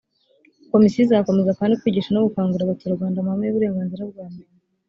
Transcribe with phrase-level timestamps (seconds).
[0.71, 4.49] komisiyo izakomeza kandi kwigisha no gukangurira abaturarwanda amahame y’uburenganzira bwa muntu